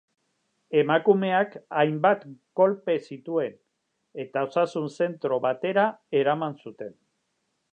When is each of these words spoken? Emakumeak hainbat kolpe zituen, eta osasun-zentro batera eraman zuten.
Emakumeak 0.77 1.57
hainbat 1.81 2.23
kolpe 2.61 2.95
zituen, 3.09 3.53
eta 4.25 4.43
osasun-zentro 4.49 5.39
batera 5.45 5.85
eraman 6.23 6.57
zuten. 6.65 6.99